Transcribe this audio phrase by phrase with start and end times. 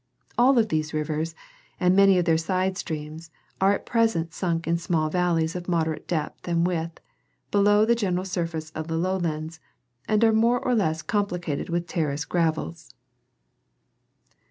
[0.35, 1.35] All of these rivers
[1.79, 3.29] and many of their side streams
[3.61, 6.99] are at present sunk in small valleys of moderate depth and width,
[7.51, 9.59] below the general surface of the lowlands,
[10.07, 12.95] and are more or less complicated with terrace gravels.